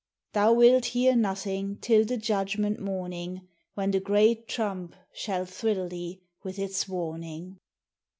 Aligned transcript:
Thou 0.33 0.53
wilt 0.53 0.85
hear 0.97 1.15
nothing 1.15 1.75
till 1.77 2.05
the 2.05 2.17
judgment 2.17 2.79
morning, 2.79 3.47
When 3.75 3.91
the 3.91 3.99
great 3.99 4.47
trump 4.47 4.95
shall 5.13 5.45
thrill 5.45 5.87
thee 5.89 6.23
with 6.41 6.57
its 6.57 6.87
warning. 6.89 7.59